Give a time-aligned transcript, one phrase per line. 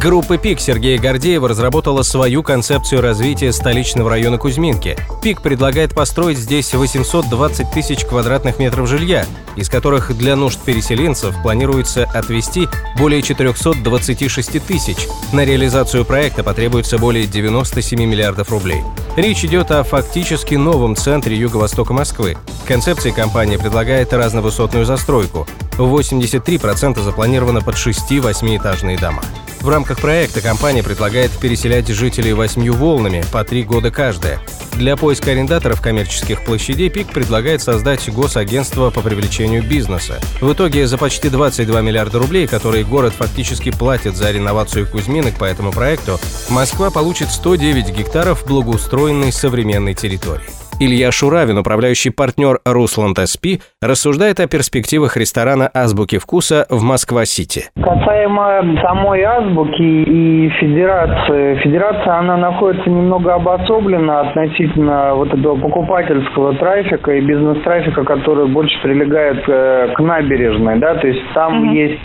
[0.00, 4.96] Группа «Пик» Сергея Гордеева разработала свою концепцию развития столичного района Кузьминки.
[5.22, 9.24] «Пик» предлагает построить здесь 820 тысяч квадратных метров жилья,
[9.56, 12.68] из которых для нужд переселенцев планируется отвести
[12.98, 15.08] более 426 тысяч.
[15.32, 18.82] На реализацию проекта потребуется более 97 миллиардов рублей.
[19.16, 22.36] Речь идет о фактически новом центре юго-востока Москвы.
[22.66, 25.46] Концепция компании предлагает разновысотную застройку.
[25.78, 29.22] 83% запланировано под 6-8-этажные дома.
[29.64, 34.38] В рамках проекта компания предлагает переселять жителей восьмью волнами по три года каждая.
[34.74, 40.20] Для поиска арендаторов коммерческих площадей ПИК предлагает создать госагентство по привлечению бизнеса.
[40.42, 45.44] В итоге за почти 22 миллиарда рублей, которые город фактически платит за реновацию Кузьминок по
[45.44, 46.20] этому проекту,
[46.50, 50.63] Москва получит 109 гектаров благоустроенной современной территории.
[50.80, 57.70] Илья Шуравин, управляющий партнер Русланд СП, рассуждает о перспективах ресторана «Азбуки вкуса» в Москва-Сити.
[57.80, 67.12] Касаемо самой «Азбуки» и Федерации, Федерация, она находится немного обособлена относительно вот этого покупательского трафика
[67.12, 71.74] и бизнес-трафика, который больше прилегает э, к набережной, да, то есть там mm-hmm.
[71.76, 72.00] есть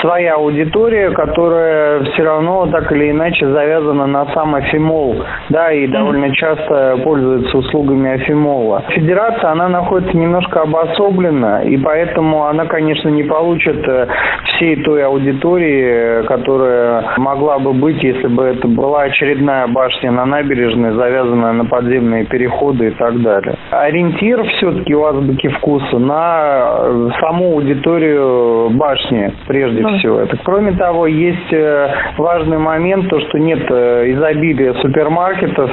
[0.00, 6.34] своя аудитория, которая все равно так или иначе завязана на сам Афимол, да, и довольно
[6.34, 8.84] часто пользуется услугами Афимола.
[8.90, 14.06] Федерация, она находится немножко обособлена, и поэтому она, конечно, не получит э,
[14.44, 20.92] всей той аудитории, которая могла бы быть, если бы это была очередная башня на набережной,
[20.92, 23.56] завязанная на подземные переходы и так далее.
[23.70, 29.89] Ориентир все-таки у Азбуки вкуса на саму аудиторию башни, прежде ну.
[29.98, 30.20] Всего.
[30.20, 35.70] Это, кроме того, есть э, важный момент, то, что нет э, изобилия супермаркетов,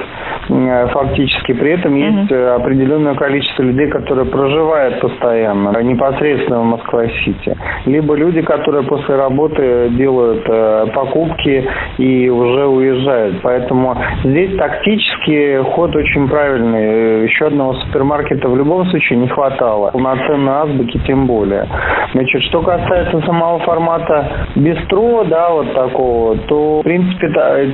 [0.47, 7.58] фактически при этом есть э, определенное количество людей, которые проживают постоянно, непосредственно в Москва-Сити.
[7.86, 13.42] Либо люди, которые после работы делают э, покупки и уже уезжают.
[13.42, 17.24] Поэтому здесь тактически ход очень правильный.
[17.24, 19.92] Еще одного супермаркета в любом случае не хватало.
[19.92, 21.68] Полноценной азбуки тем более.
[22.13, 24.06] Значит, что касается самого формата
[24.56, 27.29] бистро, да, вот такого, то, в принципе,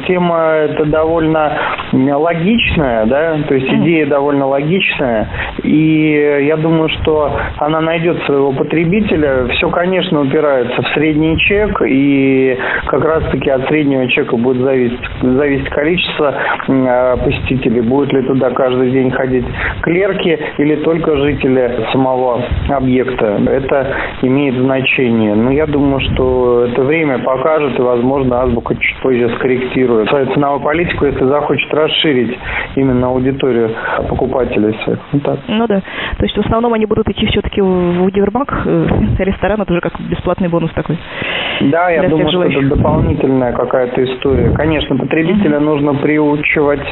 [0.07, 0.39] тема
[0.69, 1.57] это довольно
[1.93, 5.29] логичная, да, то есть идея довольно довольно логичная,
[5.63, 9.47] и я думаю, что она найдет своего потребителя.
[9.49, 15.69] Все, конечно, упирается в средний чек, и как раз-таки от среднего чека будет зависеть, зависеть
[15.69, 16.33] количество
[16.67, 17.81] а, посетителей.
[17.81, 19.45] Будет ли туда каждый день ходить
[19.81, 23.41] клерки или только жители самого объекта.
[23.45, 25.35] Это имеет значение.
[25.35, 26.22] Но я думаю, что
[26.67, 32.37] это время покажет, и, возможно, Азбука чуть позже скорректирует свою ценовую политику, если захочет расширить
[32.75, 33.71] именно аудиторию
[34.09, 34.99] покупателей своих.
[35.11, 35.39] Ну, так.
[35.47, 35.81] ну да.
[36.17, 38.87] То есть в основном они будут идти все-таки в универмаг, э,
[39.19, 40.97] ресторан, это уже как бесплатный бонус такой.
[41.61, 44.51] Да, я думаю, что это дополнительная какая-то история.
[44.51, 45.59] Конечно, потребителя mm-hmm.
[45.59, 46.85] нужно приучивать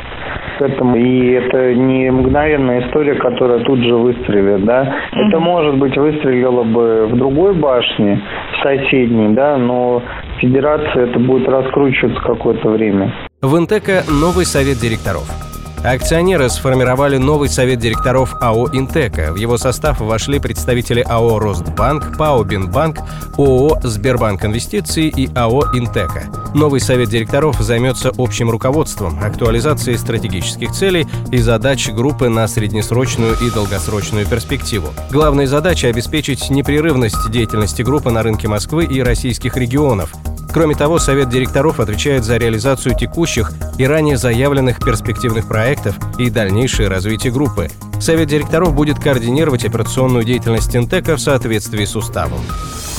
[0.57, 4.83] к этому, и это не мгновенная история, которая тут же выстрелит, да.
[4.83, 5.27] Mm-hmm.
[5.27, 8.21] Это, может быть, выстрелило бы в другой башне,
[8.61, 10.01] соседней, да, но
[10.39, 13.13] федерация это будет раскручиваться какое-то время.
[13.41, 15.40] В Интека новый совет директоров.
[15.83, 19.33] Акционеры сформировали новый совет директоров АО «Интека».
[19.33, 22.99] В его состав вошли представители АО «Ростбанк», ПАО «Бинбанк»,
[23.35, 26.25] ООО «Сбербанк Инвестиции» и АО «Интека».
[26.53, 33.49] Новый совет директоров займется общим руководством, актуализацией стратегических целей и задач группы на среднесрочную и
[33.49, 34.89] долгосрочную перспективу.
[35.09, 40.13] Главная задача– обеспечить непрерывность деятельности группы на рынке Москвы и российских регионов,
[40.53, 46.89] Кроме того, Совет директоров отвечает за реализацию текущих и ранее заявленных перспективных проектов и дальнейшее
[46.89, 47.69] развитие группы.
[48.01, 52.41] Совет директоров будет координировать операционную деятельность Интека в соответствии с уставом.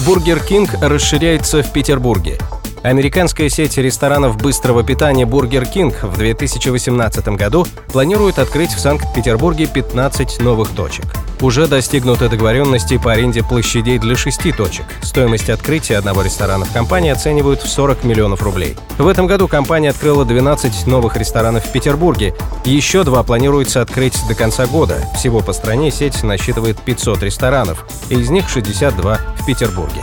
[0.07, 2.39] Burger King расширяется в Петербурге.
[2.83, 10.41] Американская сеть ресторанов быстрого питания Burger King в 2018 году планирует открыть в Санкт-Петербурге 15
[10.41, 11.05] новых точек.
[11.41, 14.85] Уже достигнуты договоренности по аренде площадей для шести точек.
[15.01, 18.77] Стоимость открытия одного ресторана в компании оценивают в 40 миллионов рублей.
[18.99, 22.35] В этом году компания открыла 12 новых ресторанов в Петербурге.
[22.65, 24.97] Еще два планируется открыть до конца года.
[25.17, 30.03] Всего по стране сеть насчитывает 500 ресторанов, из них 62 в Петербурге.